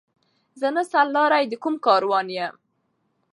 [0.59, 2.55] زه نه سر لاری د کوم کاروان یم